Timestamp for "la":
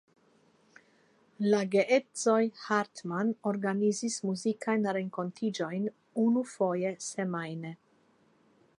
1.53-1.59